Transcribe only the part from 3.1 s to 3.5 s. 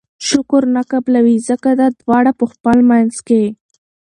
کي